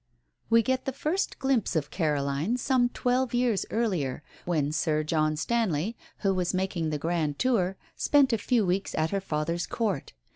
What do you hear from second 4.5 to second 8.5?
Sir John Stanley, who was making the grand tour, spent a